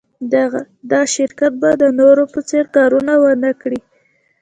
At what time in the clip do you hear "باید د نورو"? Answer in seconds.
1.61-2.23